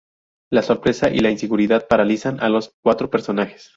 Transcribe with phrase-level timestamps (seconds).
[0.51, 3.69] La sorpresa y la inseguridad paralizan a los cuatro personajes.